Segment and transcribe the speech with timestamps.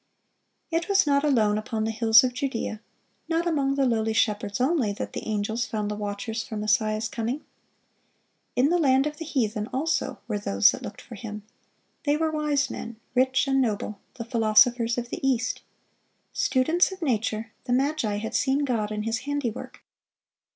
[0.71, 2.81] It was not alone upon the hills of Judea,
[3.29, 7.45] not among the lowly shepherds only, that angels found the watchers for Messiah's coming.
[8.55, 11.43] In the land of the heathen also were those that looked for Him;
[12.03, 15.61] they were wise men, rich and noble, the philosophers of the East.
[16.33, 19.83] Students of nature, the magi had seen God in His handiwork.